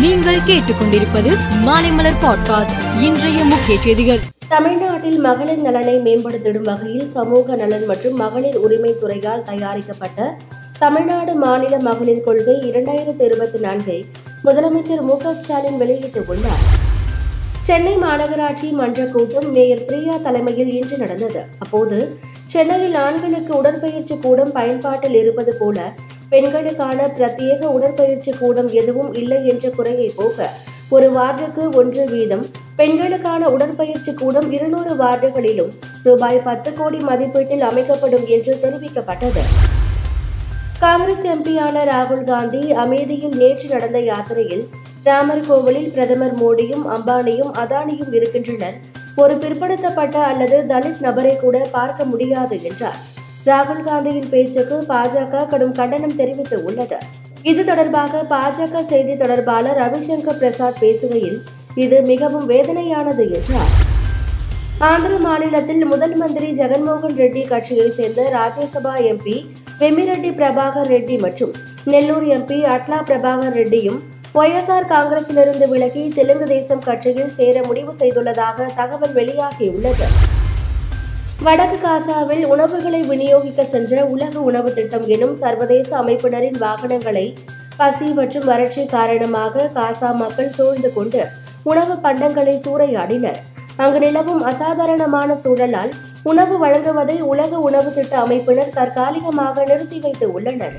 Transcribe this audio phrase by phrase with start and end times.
[0.00, 4.18] நீங்கள் கேட்டுக்கொண்டிருப்பது மாலைமலர் பாட்காஸ்ட் இன்றைய முக்கிய செய்திகள்.
[4.48, 10.36] தமிழ்நாட்டில் மகளிர் நலனை மேம்படுத்திடும் வகையில் சமூக நலன் மற்றும் மகளிர் உரிமை துறையால் தயாரிக்கப்பட்ட
[10.78, 14.04] தமிழ்நாடு மாநில மகளிர் கொள்கை இரண்டாயிரத்தி இருபத்தி நான்கை
[14.44, 16.64] முதலமைச்சர் மு ஸ்டாலின் வெளியிட்டுள்ளார்
[17.62, 21.44] சென்னை மாநகராட்சி மன்ற கூட்டம் மேயர் பிரியா தலைமையில் இன்று நடந்தது.
[21.58, 25.94] அப்போது சென்னையில் ஆண்களுக்கு உடற்பயிற்சி கூடம் பயன்பாட்டில் இருப்பது போல
[26.30, 30.50] பெண்களுக்கான பிரத்யேக உடற்பயிற்சி கூடம் எதுவும் இல்லை என்ற குறையை போக்க
[30.88, 32.44] ஒரு வார்டுக்கு ஒன்று வீதம்
[32.76, 39.42] பெண்களுக்கான உடற்பயிற்சி கூடம் இருநூறு வார்டுகளிலும் ரூபாய் பத்து கோடி மதிப்பீட்டில் அமைக்கப்படும் என்று தெரிவிக்கப்பட்டது.
[40.78, 44.64] காங்கிரஸ் எம்பியான ராகுல் காந்தி அமேதியில் நேற்று நடந்த யாத்திரையில்
[45.04, 48.76] ராமர் கோவிலில் பிரதமர் மோடியும் அம்பானியும் அதானியும் இருக்கின்றனர்.
[49.16, 53.00] ஒரு பிற்படுத்தப்பட்ட அல்லது தலித் நபரை கூட பார்க்க முடியாது என்றார்.
[53.48, 56.98] ராகுல் காந்தியின் பேச்சுக்கு பாஜக கடும் கண்டனம் தெரிவித்து உள்ளது.
[57.50, 61.38] இது தொடர்பாக பாஜக செய்தி தொடர்பாளர் ரவிசங்கர் பிரசாத் பேசுகையில்
[61.84, 63.72] இது மிகவும் வேதனையானது என்றார்.
[64.90, 69.36] ஆந்திர மாநிலத்தில் முதல் மந்திரி ஜெகன்மோகன் ரெட்டி கட்சியை சேர்ந்த ராஜ்யசபா எம்பி
[69.80, 71.54] வெமிரெட்டி பிரபாகர் ரெட்டி மற்றும்
[71.92, 74.00] நெல்லூர் எம்பி அட்லா பிரபாகர் ரெட்டியும்
[74.40, 80.08] ஒய்எஸ்ஆர் காங்கிரசிலிருந்து விலகி தெலுங்கு தேசம் கட்சியில் சேர முடிவு செய்துள்ளதாக தகவல் வெளியாகியுள்ளது.
[81.44, 87.22] வடக்கு காசாவில் உணவுகளை விநியோகிக்க சென்ற உலக உணவு திட்டம் எனும் சர்வதேச அமைப்பினரின் வாகனங்களை
[87.78, 91.20] பசி மற்றும் வறட்சி காரணமாக காசா மக்கள் சூழ்ந்து கொண்டு
[91.70, 93.38] உணவு பண்டங்களை சூறையாடினர்.
[93.84, 95.94] அங்கு நிலவும் அசாதாரணமான சூழலால்
[96.32, 100.76] உணவு வழங்குவதை உலக உணவு திட்ட அமைப்பினர் தற்காலிகமாக நிறுத்தி வைத்து உள்ளனர்.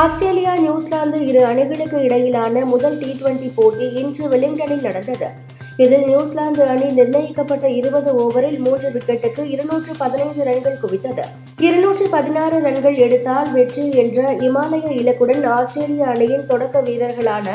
[0.00, 5.30] ஆஸ்திரேலியா நியூசிலாந்து இரு அணிகளுக்கு இடையிலான முதல் டி டுவெண்டி போட்டி இன்று வெலிங்டனில் நடந்தது.
[5.82, 11.24] இதில் நியூசிலாந்து அணி நிர்ணயிக்கப்பட்ட இருபது ஓவரில் மூன்று விக்கெட்டுக்கு இருநூற்று பதினைந்து ரன்கள் குவித்தது.
[11.60, 17.46] இருநூற்று பதினாறு ரன்கள் எடுத்தால் வெற்றி என்ற இமாலய இலக்குடன் ஆஸ்திரேலிய அணியின் தொடக்க வீரர்களான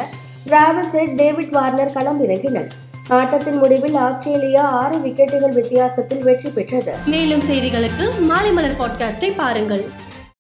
[0.50, 2.72] ராவசெட் ஹெட் டேவிட் வார்னர் களம் இறங்கினர்
[3.10, 6.96] ஆட்டத்தின் முடிவில் ஆஸ்திரேலியா ஆறு விக்கெட்டுகள் வித்தியாசத்தில் வெற்றி பெற்றது.
[7.06, 9.86] மேலும் செய்திகளுக்கு மாலை மலர் பாட்காஸ்டை பாருங்கள்.